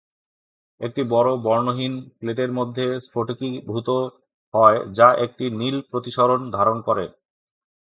এটি 0.81 1.01
বড় 1.13 1.29
বর্ণহীন 1.43 1.93
প্লেটের 2.17 2.51
মধ্যে 2.51 2.85
স্ফটিকীভূত 3.05 3.89
হয় 4.53 4.79
যা 4.97 5.07
একটি 5.25 5.45
নীল 5.59 5.77
প্রতিসরণ 5.89 6.41
ধারণ 6.51 6.77
করে। 6.87 7.05